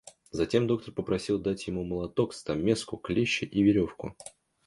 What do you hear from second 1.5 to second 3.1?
ему молоток, стамеску,